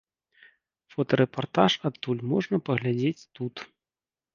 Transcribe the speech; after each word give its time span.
Фотарэпартаж 0.93 1.71
адтуль 1.91 2.27
можна 2.35 2.55
паглядзець 2.71 3.27
тут. 3.39 3.55